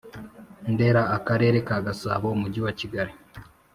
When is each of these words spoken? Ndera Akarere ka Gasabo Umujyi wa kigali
Ndera 0.73 1.01
Akarere 1.17 1.57
ka 1.67 1.77
Gasabo 1.85 2.27
Umujyi 2.37 2.59
wa 2.65 2.73
kigali 2.79 3.13